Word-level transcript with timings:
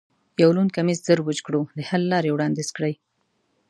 یو 0.41 0.51
لوند 0.55 0.71
کمیس 0.77 0.99
زر 1.07 1.19
وچ 1.23 1.39
کړو، 1.47 1.61
د 1.77 1.79
حل 1.89 2.03
لارې 2.11 2.29
وړاندیز 2.33 2.69
کړئ. 2.77 2.93